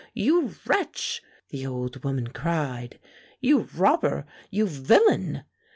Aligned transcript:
''You 0.17 0.51
wretch!" 0.65 1.21
the 1.49 1.67
old 1.67 2.03
woman 2.03 2.25
cried. 2.33 2.97
"You 3.39 3.69
robber! 3.75 4.25
You 4.49 4.65
villain!" 4.65 5.43